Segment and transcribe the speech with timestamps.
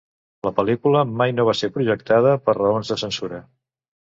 [0.45, 3.43] La pel·lícula mai no va ser projectada per raons de censura.